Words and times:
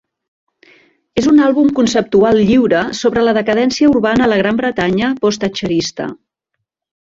És 1.21 1.27
un 1.31 1.41
àlbum 1.47 1.67
conceptual 1.79 2.39
lliure 2.47 2.79
sobre 3.01 3.25
la 3.27 3.35
decadència 3.39 3.91
urbana 3.93 4.27
a 4.29 4.31
la 4.33 4.41
Gran 4.41 4.59
Bretanya 4.63 5.13
post-thatcherista. 5.27 6.11